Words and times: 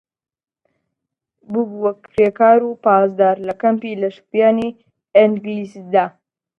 ببووە 1.51 1.91
کرێکار 2.05 2.59
و 2.65 2.79
پاسدار 2.83 3.37
لە 3.47 3.53
کەمپی 3.61 3.99
لەشکریانی 4.03 4.77
ئێنگلیسدا 5.15 6.05